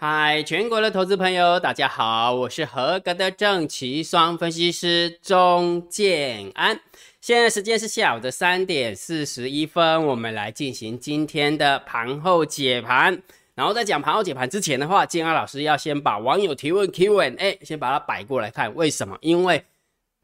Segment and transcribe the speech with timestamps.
[0.00, 6.80] 嗨，全国的投资朋友，大家好，我是合格的正奇双分析师钟建安。
[7.20, 13.20] 现在时间是下午的三点四十一分，我们来进行今天的盘后解盘。
[13.56, 19.18] 然后在讲盘后解盘之前的话，建安老师要先把网友提问 Q&A 先把它摆过来看，为什么？
[19.20, 19.64] 因为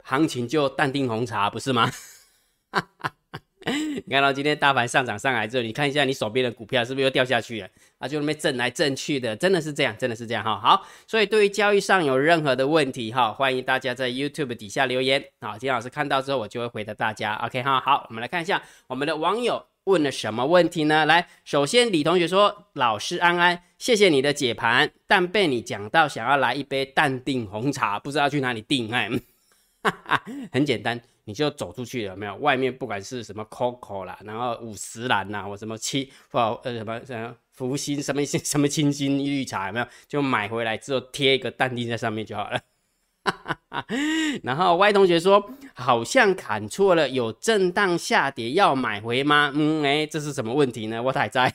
[0.03, 1.91] 行情就淡定红茶，不是吗？
[2.71, 3.11] 哈哈
[4.05, 7.67] 你看到今天大盘上涨上来之后，你看一下你手边的股票是不是又掉下去了？
[7.97, 10.59] 啊，就那边震来震去的，真的是这样，真的是这样哈。
[10.59, 17.33] 好，所以对于交易上有任何的问题哈，欢迎大家在 YouTube 底下留言啊，金老师看到之后我就会回答大家。
[17.43, 21.07] OK 哈，好，我们来看一下我们的网友问了什么问题呢？
[21.07, 29.09] 来，首先李同学说，老师安安，谢谢你的解盘，但被你讲到想要来一杯淡定红茶，不知道去哪里订哎。
[30.51, 32.35] 很简单，你就走出去了没有？
[32.37, 39.87] 外面不管是什么 COCO 啦，然后五十兰呐，或什么七或呃什么什么福星什么什么清新绿茶有没有？
[40.07, 42.59] 就买回来之后贴一个淡定在上面就好了。
[44.43, 49.51] 然后 Y 同学说，好像砍错了，有震荡下跌要买回吗？
[49.55, 51.01] 嗯，哎，这是什么问题呢？
[51.01, 51.51] 我太在。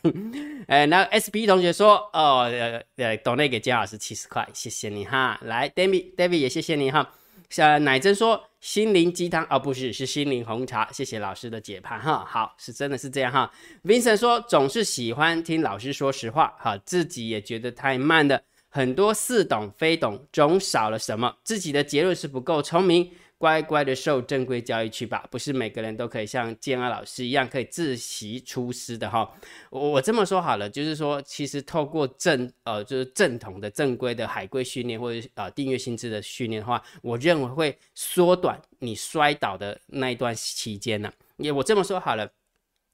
[0.66, 5.38] 哎，那 SP 同学说，哦，呃呃豆类给姜老师七十块，谢谢你哈。
[5.44, 7.08] 来，David，David 也谢谢你哈。
[7.50, 13.50] 像奶真说心灵鸡汤哦，不是是心灵红茶，谢谢老师的解盘哈，好是真的是这样哈。
[13.84, 23.10] Vincent 说总是喜欢听老师说实话，哈，自己也觉得太慢的，很多似懂非懂，总少了什么，自己的结论是不够聪明。
[23.40, 29.32] 乖乖的受正规教育去吧，不是每个人都可以像建安老师一样可以自习出师的哈。
[29.70, 41.10] 我我这么说好了，就是说，其实透过正呃就是正统的正规的海归训练或者呃订阅薪资的训练的话，我认为会缩短你摔倒的那一段期间呢。
[41.38, 42.30] 也我这么说好了，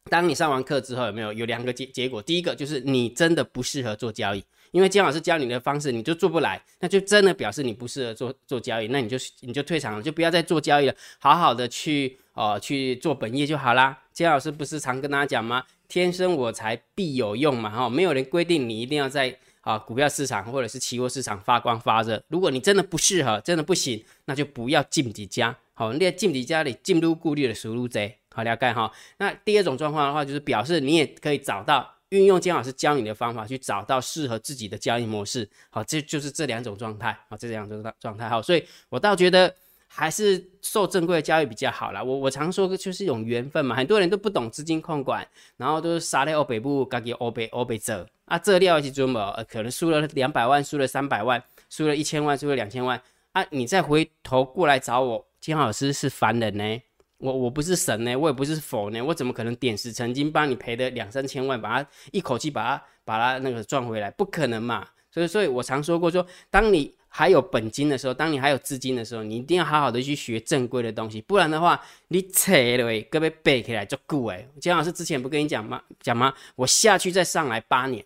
[0.08, 2.22] 当你上完课之后，有没有有两个结结果？
[2.22, 4.44] 第一个就是你真的不适合做交易。
[4.72, 13.98] 因为姜老师教你的方式，你就做不来，那就真的表示你不适合做做交易，那你就你就退场了，就不要再做交易了，好好的去哦去做本业就好啦。
[14.12, 15.64] 姜老师不是常跟大家讲吗？
[15.88, 22.22] 天生我材必有用嘛，哈，没有人规定你一定要在啊股票市场或者是期货市场发光发热。
[22.28, 28.90] 如果你真的不适合，真的不行，那就不要进底家，好，你在进底家里进入顾虑的输入贼，好了解哈。
[29.18, 31.95] 那第二种状况的话，就是表示你也可以找到。
[32.10, 39.52] 运用姜老师教你的方法去找到适合自己的交易模式，好，这就是这两种状态，好，这两种状态，好，所以我倒觉得
[39.88, 42.02] 还是受正规的交易比较好啦。
[42.02, 48.06] 我我常说就是一种缘分嘛，很多人都不懂资金控管，然后都是杀在欧北部，自己欧北欧北走。
[48.26, 53.00] 啊，这料去做嘛，可能输了两百万，输了三百万，输了一千万，输了两千万。
[53.32, 56.82] 啊，你再回头过来找我，姜老师是凡人呢。
[57.18, 64.10] 我我不是神呢，我也不是佛呢，我怎么可能点石成金帮你赔的两三千万，把它一口气把它把它那个赚回来？
[64.10, 64.86] 不可能嘛！
[65.10, 74.46] 所以所以我常说过，说当你还有本金的时候，当你还有资金的时候，你一定要好好的去学正规的东西，不然的话，你扯了各位背起来就够哎。
[74.60, 75.80] 姜老师之前不跟你讲吗？
[76.00, 76.34] 讲吗？
[76.54, 78.04] 我下去再上来八年，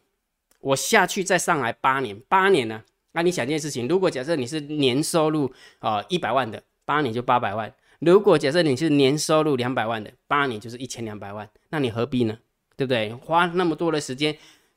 [0.60, 2.80] 我下去再上来八年，八年呢？
[3.10, 7.74] 那你想件事情，如果假设你是年收入啊一百万的，八年就八百万。
[8.00, 12.36] 如果假设你是年收入两百万的，八年就是一千两百万，那你何必呢？
[12.76, 13.12] 对不对？
[13.12, 14.34] 花那么多的时间，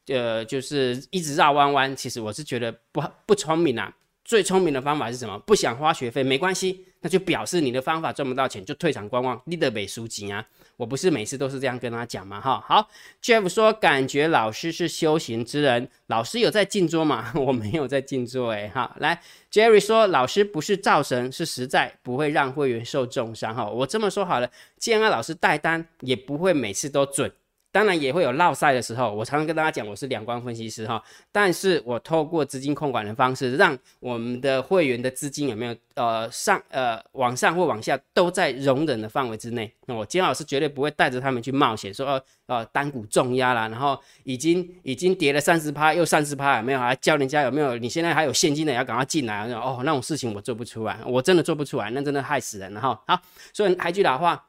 [0.08, 3.96] 呃，就是一直绕弯弯，其实我是觉得不不聪明啊。
[4.26, 5.38] 最聪明的方法是什么？
[5.40, 10.46] 不想花学费没关系，那就表示你的方法赚不到钱，就退场观望，你得美输钱啊！
[10.78, 12.42] 我不是每次都是这样跟他讲嘛？
[12.42, 12.90] 哈，好
[13.22, 17.32] ，Jeff 说感觉老师是修行之人，老师有在静坐吗？
[17.38, 27.32] 我没有在静坐，诶，哈，来，Jerry 说老师不是造神，是实在不会让会员受重伤，哈，我这么说好了，既然老师带单也不会每次都准。
[27.74, 31.02] 当然也会有落赛的时候，我常常跟大家讲，我是两光分析师哈，
[31.32, 39.74] 但是我透过资金控管的方式，让我们的会员的资金有没有呃上呃往上或往下都在容忍的范围之内。
[39.88, 46.80] 那我金老师绝对不会带着他们去冒险，说呃呃单股重压啦，然后已经已经跌了三十趴又三十趴，有没有？
[46.80, 47.76] 还教人家有没有？
[47.80, 49.52] 你现在还有现金的，要赶快进来。
[49.54, 53.02] 哦，那种事情我做不出来，我真的做不出来，那真的害死人了哈。
[53.08, 53.20] 好，
[53.52, 54.46] 所以还一句老话。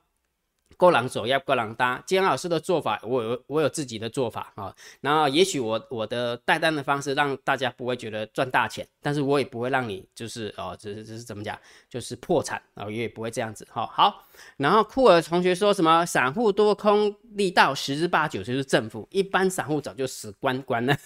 [0.76, 4.74] 过狼走要过狼搭，金老师的做法，我有我有自己的做法啊。
[5.00, 13.86] 然后也许我我的带单的方式让大家不会觉得赚大钱，但是我也不会让你就是哦，这是这是怎么讲，就是破产啊，也不会这样子哈。
[13.86, 14.24] 好，
[14.56, 20.96] 然后库尔同学说什么散户多空力道十之八九就是正负，一般散户早就死光光了，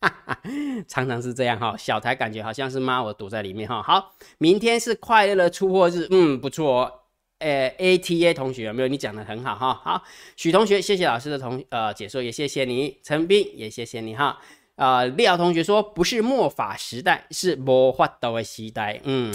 [0.86, 1.76] 常常是这样哈。
[1.76, 3.82] 小台感觉好像是妈我躲在里面哈。
[3.82, 6.84] 好，明天是快乐的出货日，嗯，不错。
[6.84, 6.92] 诶
[7.38, 8.88] ，A T A 同学有没有？
[8.88, 9.74] 你讲的很好哈。
[9.74, 10.02] 好，
[10.36, 12.98] 许同学，谢谢老师的同呃解说，也谢谢你。
[13.02, 14.38] 陈斌也谢谢你哈。
[14.76, 19.00] 啊，廖同学说不是末法时代，是魔法的时代。
[19.04, 19.34] 嗯，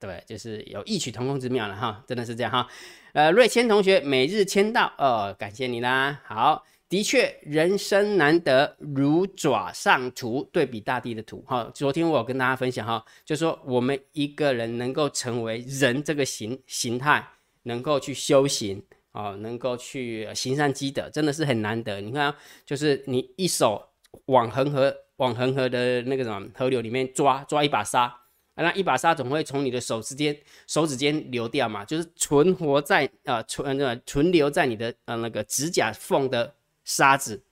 [0.00, 2.66] 对，就是有异曲同工之妙了哈，真的是这样哈。
[3.12, 6.20] 呃，瑞谦同学每日签到，哦，感谢你啦。
[6.24, 11.70] 好，的确，人生难得如爪上图，对比大地的图哈。
[11.74, 17.26] 昨天我跟大家分享哈，就说我们一个人能够成为人这个形形态，
[17.64, 18.82] 能够去修行。
[19.12, 22.02] 哦，能够去行善积德，真的是很难得。
[22.02, 22.34] 你看，
[22.66, 23.82] 就是你一手
[24.26, 28.18] 往恒河、往恒河的那个什么河流里面抓抓一把沙，啊
[28.56, 36.52] 那一把沙总会从你的手之间、手指间流掉嘛，就是存活在呃存呃存留在你的呃那个指甲缝的
[36.86, 37.42] 沙子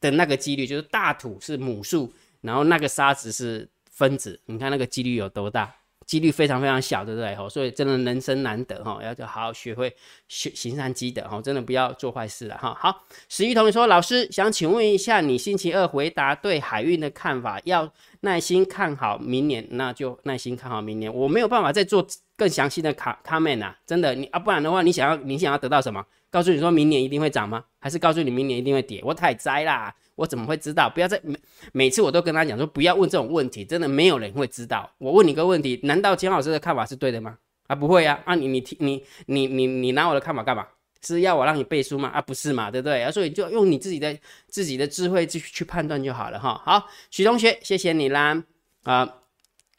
[0.00, 2.12] 的那个几率，就是大土是母数，
[2.42, 5.74] 然后那个沙子是分子，你看那个几率有多大？
[6.04, 7.34] 几率非常非常小，对不对？
[7.36, 9.94] 吼，所以真的人生难得哈，要就好好学会
[10.28, 12.76] 学行善积德哈，真的不要做坏事了哈。
[12.78, 17.90] 好，十一同学说，老师想请问一下，你星期二回答对海运的看法，要
[18.20, 21.14] 耐心看好明年，那就耐心看好明年。
[21.14, 22.04] 我没有办法再做
[22.36, 26.04] 更详细的卡 comment 啊，真的你啊，不然的话，你想要你想要得到什么？
[26.32, 27.62] 告诉你说明年一定会涨吗？
[27.78, 29.00] 还是告诉你明年一定会跌？
[29.04, 29.94] 我太栽啦。
[30.14, 30.90] 我怎么会知道？
[30.90, 31.38] 不要再每
[31.72, 34.90] 每次我都跟他讲说，不要问这种问题，真的没有人会知道。
[34.98, 37.38] 我问你个问题，难道姜老师的看法是对的吗？
[37.66, 38.20] 啊，不会啊！
[38.26, 40.66] 啊，你你你你你你拿我的看法干嘛？
[41.00, 42.08] 是要我让你背书吗？
[42.10, 43.02] 啊，不是嘛，对不对？
[43.02, 44.16] 啊，所以就用你自己的
[44.48, 46.60] 自己的智慧去去判断就好了哈。
[46.64, 48.44] 好，许同学，谢谢你啦。
[48.84, 49.14] 啊，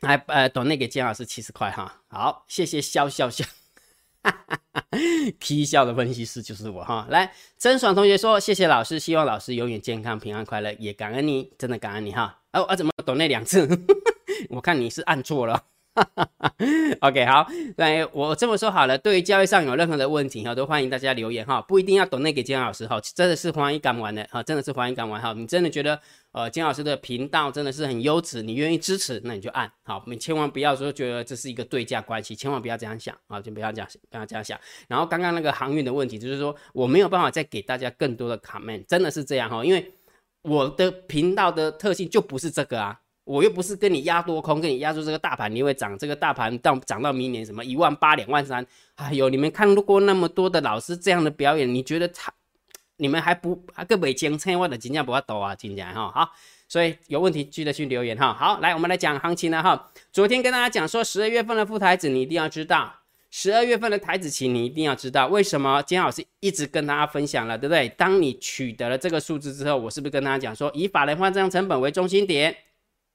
[0.01, 2.01] 来呃，短内给姜老师七十块哈。
[2.07, 3.45] 好，谢谢笑笑笑。
[4.23, 4.83] 哈哈哈
[5.39, 7.05] ，K 笑的分析师就是我哈。
[7.09, 13.67] 来，曾爽同学说：“谢谢老师，希望老师永远健康、平安、快乐，也感恩你，真的感恩你哈。”哦啊，怎么懂那两次？
[14.49, 15.65] 我看你是按错了。
[15.93, 16.53] 哈 哈
[17.01, 17.45] OK，好，
[17.77, 25.99] 来，我这么说好了，对于交易上有任何的问题哈，都欢迎大家留言哈，不一定要懂那给金老师哈，真的是欢迎敢玩的哈，真的是欢迎敢玩哈，你真的觉得
[26.31, 34.59] 呃金老师的频道真的是很优质，你愿意支持，那你就按好，你千万不要说觉得这是一个对价关系，千万不要这样想啊，就不要这样不要这样想。
[34.87, 39.93] 然后刚刚那个航运的问题，就是说我没有办法再给大家更多的 comment，真的是这样哈，因为
[40.41, 42.99] 我的频道的特性就不是这个啊。
[43.25, 48.65] 我又不是跟你压多空，跟你压住这个大盘，你会涨这个大盘到涨到明年什么一万八、两万三？
[48.95, 52.33] 哎呦，你们看过那么多的老师这样的表演，你觉得他
[52.97, 54.55] 你们还不还个未精彩？
[54.57, 56.31] 我的金价不要抖啊，金价哈好，
[56.67, 58.33] 所以有问题记得去留言哈。
[58.33, 59.91] 好，来我们来讲行情了哈。
[60.11, 62.93] 昨天跟大家讲说，十二月份的副台子你一定要知道，
[63.31, 65.27] 十二月份的台子期你一定要知道。
[65.27, 65.81] 为什么？
[65.83, 67.87] 金老师一直跟大家分享了，对不对？
[67.89, 72.55] 当你取得了这个数字之后，我是不是跟大家讲说，以法人换账成本为中心点？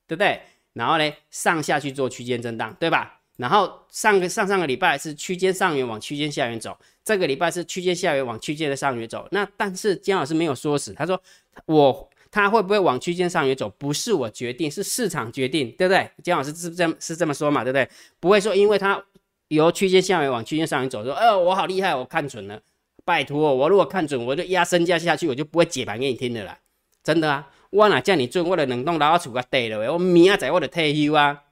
[0.08, 0.40] 对不对？
[0.72, 3.20] 然后呢，上下去做区间震荡，对吧？
[3.36, 9.28] 然后上个上上个礼拜是区间上缘往区间下缘走，这个礼拜是区间下缘往区间的上缘走。
[9.30, 11.20] 那但是姜老师没有说死，他说
[11.66, 16.10] 我他会不会往区间上缘走，不是我决定，是市场决定，对不对？
[16.24, 17.88] 姜老师是这是这么说嘛，对不对？
[18.18, 19.00] 不会说因为他
[19.46, 22.60] 由区间下缘往区间上缘走，说哎我好厉害，我看准了，
[23.04, 26.58] 拜托我如果看准，我就压身价下去，我就不会解盘给你听的啦，
[27.04, 27.48] 真的啊。
[27.70, 31.42] 我哪叫你准，我的冷冻老厝个地了，我明仔载我的退休啊，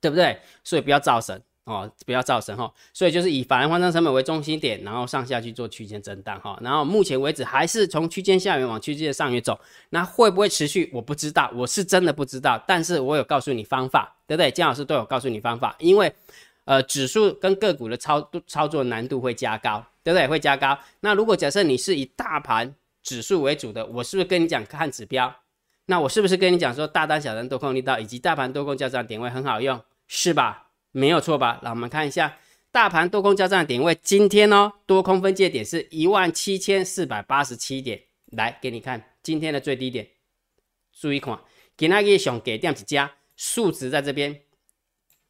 [0.00, 0.38] 对不对？
[0.64, 2.72] 所以不要造神哦，不要造神哈。
[2.94, 6.58] 所以就是以法人换算成本为中心点，然后上下去做区间震荡哈。
[6.62, 10.90] 然后目前为止还是从区间下缘往区间上缘走，那会不会持续？
[10.94, 12.64] 我不知道，我是真的不知道。
[12.66, 14.50] 但是我有告诉你方法，对不对？
[14.50, 16.10] 姜老师都有告诉你方法，因为
[16.64, 20.26] 呃指数跟个股的操操作难度会加高，对不对？
[20.26, 20.78] 会加高。
[21.00, 22.74] 那如果假设你是以大盘。
[23.08, 25.34] 指数为主的，我是不是跟你讲看指标？
[25.86, 30.72] 那我是不是跟你讲说大单、小单多空力道以及大盘多空交战点位很好用，是吧？
[30.92, 31.58] 没有错吧？
[31.62, 32.36] 那我们看一下
[32.70, 40.06] 大盘多空交战点位，今天哦，多空分界点是一万七千四百八十七点，来给你看今天的最低点，
[40.92, 41.40] 注意看，
[41.78, 44.42] 给那个熊给点几家数值在这边，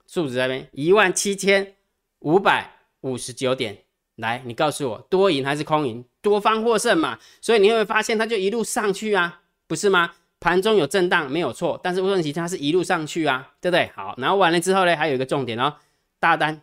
[0.09, 1.77] 数值在这边一万七千
[2.19, 3.85] 五百五十九点。
[4.19, 6.05] 来，你告诉我，多赢还是空赢？
[6.21, 10.13] 多方获胜嘛，所以你会发现它就一路上去啊，不是吗？
[10.41, 13.91] 盘中有震荡没有错，但是问题它是一路上去啊，对不对？
[13.95, 15.75] 好，然后完了之后呢，还有一个重点哦，
[16.21, 16.61] 大单，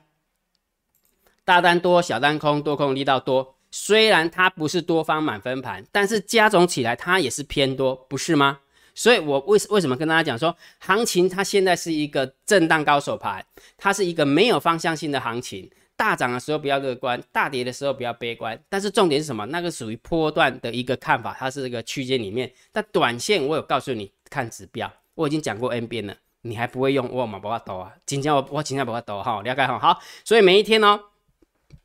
[1.43, 3.55] 大单多，小单空，多空力道多。
[3.71, 8.59] 虽然它不是多方满分盘，但是加总起来它也是偏多，不是吗？
[8.93, 13.45] 所以我为为什么跟大家讲说，行情它现在是一个震荡高手盘，
[13.77, 15.69] 它是一个没有方向性的行情。
[15.97, 18.59] 大涨的时候不要乐观，大跌的时候不要悲观。
[18.67, 19.45] 但是重点是什么？
[19.45, 22.51] 那个属于波段的一个看法，它是一个区间里面。
[22.71, 27.09] 但短线我有告诉你看指标，我已经讲过 N 遍了，你还不会用？
[27.09, 29.79] 我嘛不怕抖啊，今天我我今天不怕抖哈，了解哈。
[29.79, 30.99] 好，所以每一天呢，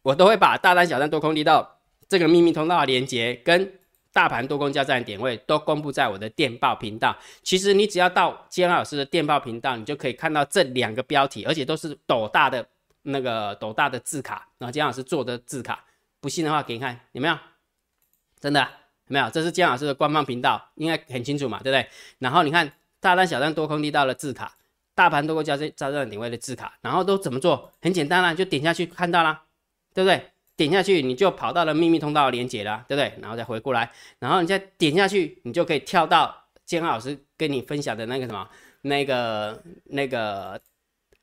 [0.02, 3.72] 我都会把大单、小单、多空力道这个秘密通道的连接跟
[4.12, 7.16] 大盘多空交战点位都公布在我的电报频道。
[7.44, 12.66] 其实你只要到建老师的电报频道，你就可以看到这两个标题，而且都是斗大的
[13.02, 15.84] 那个斗大的字卡，然后姜老师做的字卡。
[16.20, 17.38] 不信的话，给你看有没有？
[18.38, 18.68] 真的
[19.06, 19.30] 没有？
[19.30, 21.88] 这是姜老师的官方频道，应该很清楚嘛，对不对？
[22.18, 24.56] 然后你看大单、小单、多空力道的字卡，
[24.94, 27.72] 大盘多空交战交战点位的字卡，然后都怎么做？
[27.80, 29.44] 很简单啦，就点下去看到啦，
[29.94, 30.30] 对不对？
[30.56, 33.18] 点下去，你就跑到了秘密通道连接了，对不对？
[33.22, 38.46] 然后再回过来，然后你再点下去，你就可以跳到建浩老师跟你分享的那个什么，
[38.82, 40.60] 那个、那个、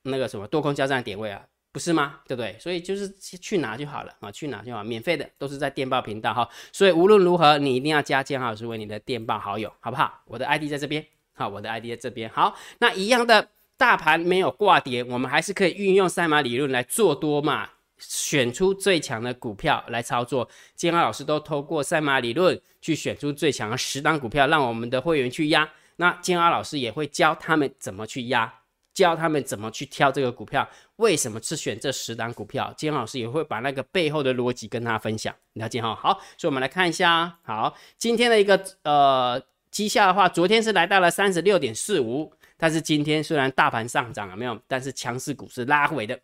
[0.01, 1.45] 那个什么多空交战点位啊，
[1.77, 2.19] 不是吗？
[2.27, 2.57] 对不对？
[2.59, 6.49] 所以就是去拿就好了啊，去拿就好，免费的都是在电报频道哈。
[6.71, 10.21] 所以无论如何，你一定要加建浩老师为你的电报好友，好不好？
[10.25, 11.05] 我的 ID 在这边，
[11.35, 12.27] 好，我的 ID 在这边。
[12.31, 17.69] 好，那一样的大盘没有挂跌，我们还是可以运用赛马理论来做多嘛。
[17.99, 25.67] 选出最强的股票来操作，建安老师都透过赛马理论去选出最强的十档股票，让我们的会员去压。
[25.95, 28.53] 那建安老师也会教他们怎么去压，
[28.97, 32.73] 教他们怎么去挑这个股票，为什么是选这十档股票？
[32.75, 35.93] 金老师也会把那个背后的逻辑跟他分享，了解哈。
[35.93, 39.39] 好，所以我们来看一下，好，今天的一个呃
[39.69, 46.19] 绩效的话，昨天是来到了三十六点四五，但是今天虽然大盘上涨了没有，但是强势股是拉回的。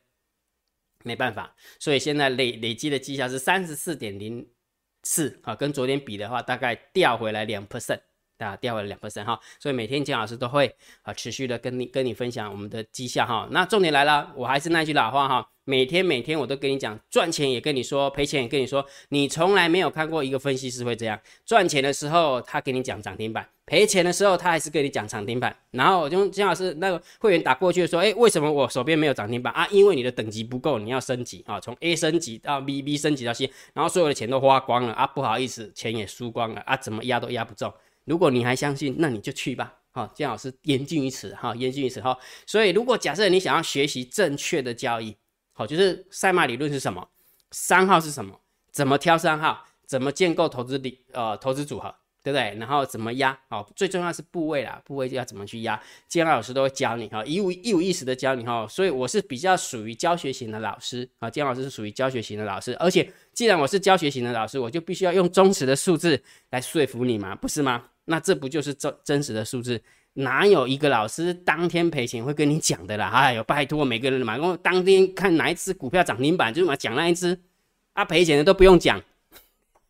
[1.04, 4.44] 没办法，所以现在累累积的绩效是三十四点零
[5.04, 8.00] 四啊，跟昨天比的话，大概掉回来两 percent
[8.38, 9.40] 啊，掉回来两 percent 哈。
[9.60, 13.48] 所以每天姜老师都会啊持续的跟你跟你分享我们的绩效哈。
[13.52, 15.50] 那重点来了，我还是那句老话哈。
[15.66, 18.86] 每天每天我都跟你讲，赚钱也跟你说，赔钱也跟你说。
[19.08, 25.56] 你从来没有看过一个分析师会这样，赚钱的时候他给你讲涨停板，赔钱的时候他还是跟你讲涨停板。
[25.72, 29.66] 然后我就金老师那个会员打过去说，哎，为什么我手边没有涨停板啊？
[29.72, 37.74] 因为你的等级不够，你要升级啊，从 A 升级到 B，B 升级到 C，然后所有的钱都花光了啊，不好意思，钱也输光了啊，怎么压都压不中。
[38.06, 39.74] 如果你还相信，那你就去吧。
[39.92, 42.18] 好，姜老师言尽于此哈，言尽于此哈。
[42.48, 45.16] 所以如果假设你想要学习正确的交易，
[45.52, 47.08] 好，就是赛马理论是什么？
[47.52, 48.40] 三号是什么？
[48.72, 49.64] 怎么挑三号？
[49.86, 51.94] 怎么建构投资理呃投资组合，
[52.24, 52.58] 对不对？
[52.58, 53.38] 然后怎么压？
[53.50, 55.80] 好，最重要是部位啦，部位要怎么去压？
[56.08, 58.66] 建安老师都会教你哈，一五一五一十的教你哈。
[58.68, 62.76] 所以我是比较属于教学型的老师啊，建安老师是属于教学型的老师。
[62.80, 66.20] 而且既然我是教学型的老师，我就必须要用忠实的数字
[66.50, 67.90] 来说服你嘛，不是吗？
[68.06, 69.82] 那这不就是真真实的数字？
[70.16, 73.08] 哪有一个老师当天赔钱会跟你讲的啦？
[73.10, 77.36] 哎呦，拜托每个人买，我当天看哪一只股票涨停板就嘛讲那一只，
[77.94, 79.02] 啊赔钱的都不用讲，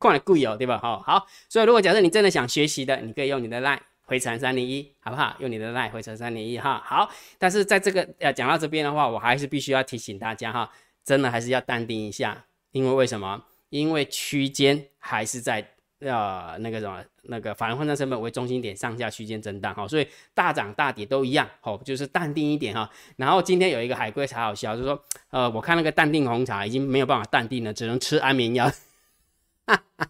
[0.00, 0.76] 看来贵哦，对吧？
[0.82, 5.36] 好好，所以如果假设你真的想学习的，你可以用你的 line 回传三零一，好不好？
[5.38, 6.82] 用你的 line 回传三零一哈。
[6.84, 7.08] 好，
[7.38, 10.68] 但是在这个呃讲到这边的话，我还是必须要提醒大家哈，
[11.04, 13.44] 真的还是要淡定一下，因为为什么？
[13.70, 15.73] 因为区间还是在。
[16.04, 22.88] 呃，那个什么，那个法人换算成本为中心点，上下区间震荡哈，所以大涨大跌都一样，好，就是淡定一点哈。
[23.16, 28.70] 然后今天有一个海龟才好笑，就是说，呃，我看那个淡定红茶已经没有办法淡定了，只能吃安眠药。
[29.66, 30.08] 哈 哈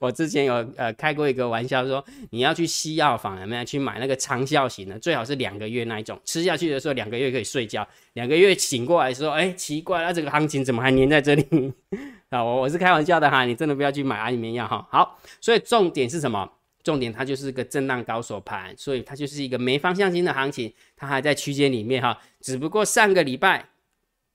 [0.00, 11.72] 我之前有呃开过一个玩笑，说你要去西药房有没有去买那个长效型的，最好是两个月那一种，吃下去的时候两个月可以睡觉，两个月醒过来的时候，哎，奇怪了，这个行情怎么还粘在这里？
[12.28, 14.86] 啊，我我是开玩笑的哈，你真的不要去买安眠药哈。
[14.90, 16.50] 好，所以重点是什么？
[16.82, 22.16] 重点它就是个震荡高手盘，所以它就是一个没方向性的行情，它还在区间里面哈。
[22.40, 23.70] 只不过上个礼拜，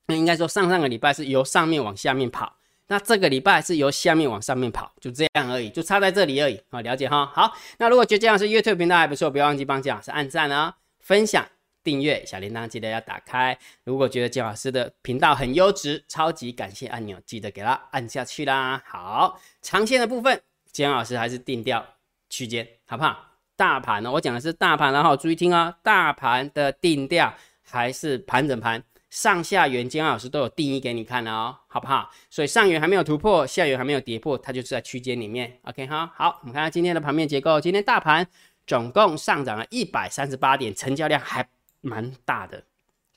[0.08, 2.58] 那应该说上上个礼拜是由上面往下面跑，
[2.92, 6.82] 那这个礼拜是由下面往上面跑，就这样而已，就差在这里而已啊。
[6.82, 7.26] 了解哈。
[7.34, 11.48] 好，那如果觉得这样是 YouTube 频道还不错，不要忘记帮姜老师按赞啊，分享。
[11.84, 13.58] 订阅小铃铛记得要打开。
[13.86, 18.84] 如果觉得姜老师的频道很优质，超级感谢按钮记得给它按下去啦。
[18.86, 20.42] 好，长线的部分，
[20.74, 21.84] 姜老师还是定调
[22.30, 23.18] 区间，好不好？
[23.56, 27.34] 大盘呢，我讲的是大盘，然后注意听啊，大盘的定调
[27.64, 32.10] 还是盘整盘，上下缘姜老师都有定义给你看的哦，好不好？
[32.32, 35.60] 所以上缘还没有突破，下缘还没有跌破，它就是在区间里面。
[35.66, 38.28] OK 哈，好，我们看看今天的盘面结构，今天大盘
[38.66, 41.48] 总共上涨了一百三十八点，成交量还。
[41.84, 42.64] 蛮大的，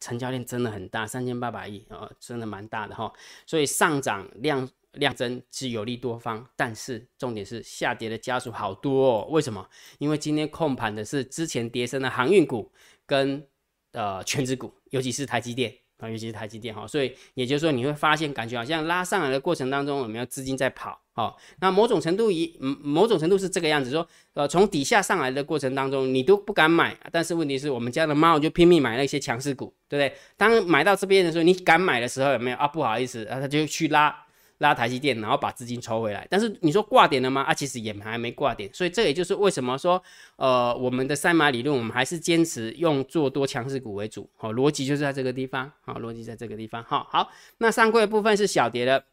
[0.00, 3.12] 成交量真的很大，三千八百亿哦，真的蛮大的哈。
[3.44, 9.26] 所以上涨量量增是有利多方，但是重点是下跌的家属好多哦。
[9.28, 9.68] 为什么？
[9.98, 12.72] 因为今天控盘的是之前跌升的航运股
[13.04, 13.46] 跟
[13.92, 15.83] 呃全指股，尤其是台积电。
[16.11, 21.00] 尤其是台积电哈，所以也就是说，你会发现感觉好像拉上来的过程当中有没有资金在跑？
[21.14, 30.18] 哦，那某种程度以某种程度是这个样子，说呃从底下上来的过程当中你都不敢买，但是问题是我们家的猫就拼命买那些强势股，对不对？
[30.37, 32.66] 当买到这边的时候，你敢买的时候有没有啊？
[32.66, 34.23] 不好意思啊，它就去拉。
[34.64, 36.26] 拉台积电，然后把资金抽回来。
[36.30, 37.42] 但是你说挂点了吗？
[37.42, 38.73] 啊，其实也还没挂点。
[38.73, 40.02] 所以这也就是为什么说，
[40.37, 44.28] 呃，我们的三马理论，我们还是坚持用做多强势股为主。
[44.37, 45.71] 好，逻辑就是在这个地方。
[45.83, 46.83] 好，逻辑在这个地方。
[46.85, 49.04] 好，好，那上柜的部分是小跌了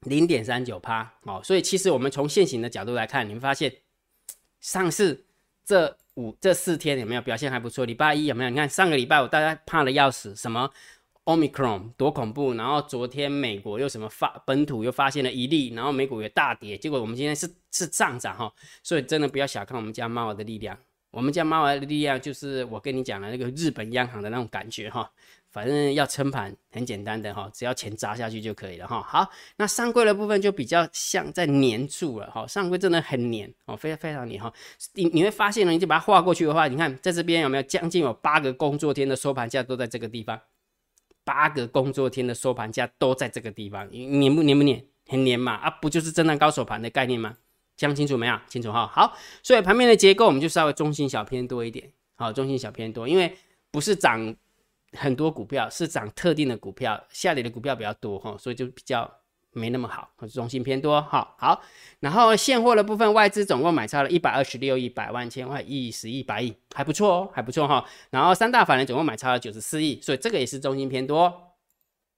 [0.00, 1.10] 零点三九趴。
[1.24, 3.72] 好，所以其实我们从现行的角度来看，你会发现
[4.60, 5.24] 上市
[5.64, 7.84] 这五这四天有没有表现还不错？
[7.84, 8.50] 礼拜一有没有？
[8.50, 10.70] 你看上个礼拜我大家怕的要死，什么
[11.26, 18.52] ？Omicron 多恐怖，然后昨天美国又什么发本土又发现了一例，然后美股也大跌，结果我们今天是是上涨哈，
[18.82, 20.78] 所以真的不要小看我们家猫的力量，
[21.10, 25.10] 我们家猫的力量就是我跟你讲的那个日本央行的那种感觉哈，
[25.50, 29.02] 反正要撑盘很简单的哈，只要钱砸下去就可以了哈。
[29.02, 34.52] 好，那上柜的部分就比较像在粘住了哈，上柜真的很粘哦，非常非常粘哈，
[34.94, 40.40] 你你会发现呢，你就把它画过去的话，你看在这边有没有将近有八个工作天的收盘价都在这个地方。
[41.26, 44.82] 八个工作天的收盘价都在这个地方，黏不黏不黏？
[45.08, 47.36] 很黏嘛，啊，不就是震荡高手盘的概念吗？
[47.76, 48.38] 讲清楚没有？
[48.48, 48.86] 清楚哈。
[48.86, 53.36] 好，所以盘面的结构我们就稍微中心小偏多一点，好，中心小偏多，因为
[53.72, 54.34] 不是涨
[54.92, 59.15] 很多股票，是涨特定的股票，下跌的股票比较多哈，所以就比较。
[59.56, 61.62] 没那么好，中性偏多，哈好。
[62.00, 67.82] 然后现货的部分，外资总共买超了一百二十六亿，百万、千万、亿、十亿、百亿，还不错哦，还不错哈。
[68.10, 71.32] 然后三大法人总共买超了九十四亿，所以这个也是中性偏多。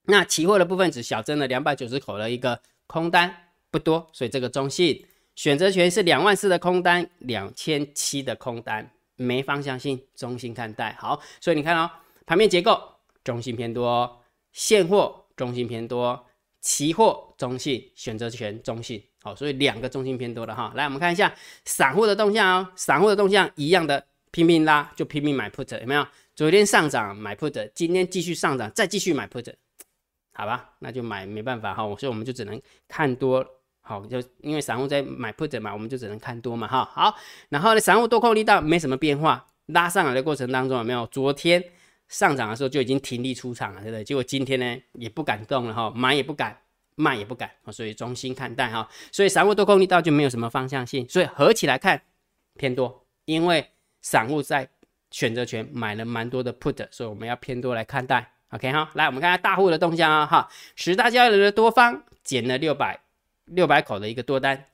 [0.07, 3.33] 那期货的部分只小增了两百九十口的一个空单，
[3.71, 5.07] 不多，所以这个中性。
[5.37, 10.97] 选择权是两万四的空单，两千七的空单，没方向性，中性看待。
[10.99, 11.89] 好，所以你看哦，
[12.27, 12.83] 盘面结构
[13.23, 14.21] 中性偏多，
[14.53, 16.27] 现货中性偏多。
[16.69, 20.71] 期货中性，选择权中性，好，所以两个中性偏多的哈。
[20.77, 21.35] 来，我们看一下
[21.65, 26.07] 散户的动向哦，散户的动向一样的，拼命拉就拼命买 put，有没有？
[26.37, 29.51] 昨天上涨买 put，今天继续上涨再继续买 put，
[30.35, 33.43] 好吧，那就买没办法哈，所以我们就只能看多，
[33.81, 36.85] 好，就因为散户在买 put 嘛，我们就只能看多嘛哈。
[36.93, 37.17] 好，
[37.49, 41.07] 然后呢，散户多空力道没什么变化，拉上来的过程当中有没有？
[41.07, 41.65] 昨天。
[42.09, 44.03] 上涨的时候就已经停利出场了，对不对？
[44.03, 46.59] 结果今天呢也不敢动了哈，买也不敢，
[46.95, 48.89] 卖也不敢，所以中心看待哈。
[49.13, 52.01] 所以散户多空力道就没有什么方向性，所以合起来看
[52.55, 53.69] 偏多，因为
[54.01, 54.69] 散户在
[55.11, 58.33] 选择权买了蛮多的 put，所以我们要偏多来看待。
[58.51, 62.99] OK 哈，来我们看看大户的动向啊哈，十大交易人的多方减了六百
[63.45, 64.65] 六百口的一个多单，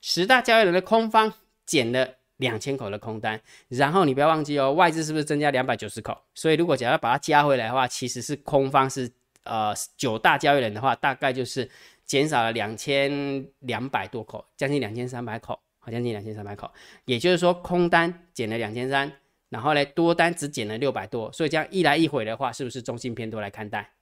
[0.00, 1.32] 十大交易人的空方
[1.66, 2.14] 减了。
[2.38, 6.20] 两千口的空单，然后你不要忘记哦，外资是不是增加两百九十口？
[6.34, 9.08] 所以如果假要把它加回来的话，其实是空方是
[9.44, 11.70] 呃九大交易人的话，大概就是
[12.04, 16.68] 减少了两千两百多口，将近两千三百口，好，将近两千三百口。
[17.04, 19.12] 也就是说，空单减了两千三，
[19.48, 23.92] 然后呢多单只减了六百多，所以这样一来一回的话，是不是中性偏多来看待？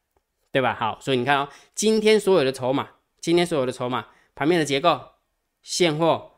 [0.50, 0.74] 对吧？
[0.74, 2.88] 好，所以你看哦，今天所有的筹码，
[3.20, 4.98] 今天所有的筹码盘面的结构，
[5.62, 6.31] 现货。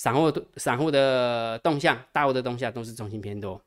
[0.00, 3.60] 散户散户的动向，大户的动向都是中心偏多，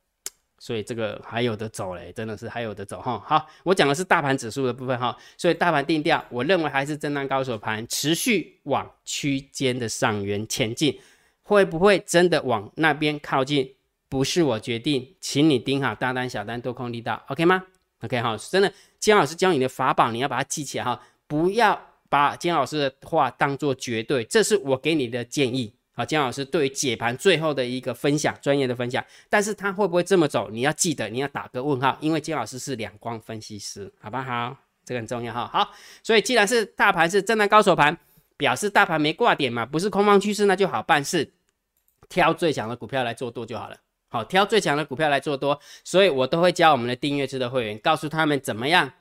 [0.57, 3.23] 所以这个还有的走嘞，真的是还有的走哈。
[3.23, 10.99] 好，我讲的是大盘指数的部分哈，所以大盘定调，我认为还是震荡高手盘，持续往区间的上缘前进，
[11.43, 13.71] 会不会真的往那边靠近？
[14.09, 17.63] 不是我决定，请你盯好大单、小单、多空力道，OK 吗
[18.01, 25.71] ？OK 哈，真的，金老师教你的法宝，你要把它记起来哈，不要把金老师的话当做绝对，这是我给你的建议。
[25.95, 30.49] 好，姜老师对于解盘最后的一个分享，专业的分享，但是他会不会这么走？
[30.49, 34.57] 你要记得，你要打个问号，因为姜老师是两光分析师，好不好？
[34.83, 35.47] 这个很重要哈。
[35.53, 37.95] 好，所以既然是大盘是震荡高手盘，
[38.37, 41.31] 表示大盘没挂点嘛，不是空方趋势，那就好办事，
[42.09, 43.77] 挑最强的股票来做多就好了。
[44.09, 48.91] 好，挑最强的股票来做多，所以我都会教我们的订阅制的会员，告诉他们怎么样，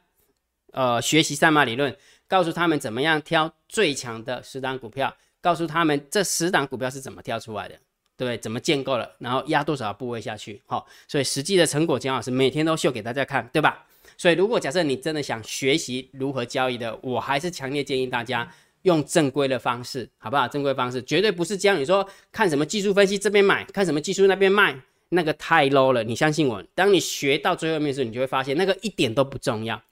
[0.73, 1.97] 呃，学习三马理论，
[2.29, 5.17] 告诉他们怎么样挑最强的十档股票。
[5.43, 7.75] 告诉他们这十档股票是怎么跳出来的，
[8.17, 8.39] 对不对？
[8.39, 13.85] 怎么建构了，然后压多少部位下去，好，所以实际的成果姜老师每天都秀给大家看，对吧？
[14.17, 18.49] 所以如果假设你真的想学习如何交易的，我还是强烈建议大家
[18.83, 20.47] 用正规的方式，好不好？
[20.47, 24.79] 正规方式绝对不是教你说看什么技术分析这边买，看什么技术那边卖，
[25.09, 26.05] 那个太 low 了。
[26.05, 29.83] 你相信我，当你学到最后面的时候，你就会发现那个一点都不重要，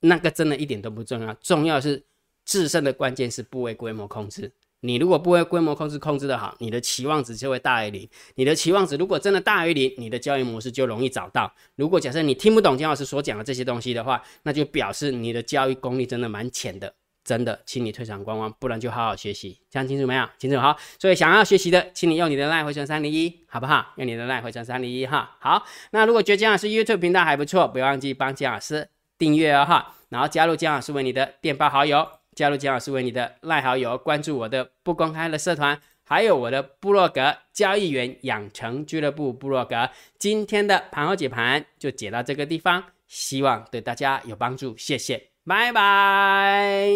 [0.00, 2.02] 那个真的一点都不重要，重要的是
[2.44, 4.50] 制胜的关键是部位规模控制。
[4.80, 8.08] 你如果不会规模控制控制的好，你的期望值就会大于零。
[8.36, 11.52] 你的期望值如果真的大于零，你的交易模式就容易找到。
[11.76, 16.94] 如果假设你听不懂姜老师所讲的这些东西的话，那就表示你的交易功力真的蛮浅的。
[17.24, 19.58] 真的，请你退场观望，不然就好好学习。
[19.68, 20.26] 讲清楚没有？
[20.38, 20.74] 清楚好。
[20.98, 23.92] 所以想要学习的，请你用你的赖回传三零一，好不好？
[23.96, 25.36] 用你的赖回传三零一哈。
[25.38, 28.88] 好，那如果觉得姜老师 YouTube 频道还不错，不要忘记帮姜老师
[29.18, 32.08] 订阅哦哈，然后加入姜老师为你的电报好友。
[32.38, 39.90] 加入姜老师为你的赖好友，关注我的不公开的社团，还有我的部落格交易员养成俱乐部部落格。
[40.20, 46.86] 今天的盘后解盘就解到这个地方，希望对大家有帮助，谢谢，拜拜。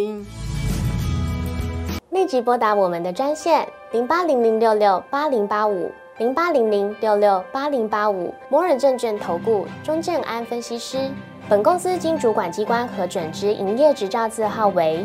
[2.11, 11.11] 立即拨打我们的专线零八零零六六八零八五零八零零六六八零八五摩尔证券投顾钟正安分析师。
[11.49, 15.05] 本公司经主管机关核准之营业执照字号为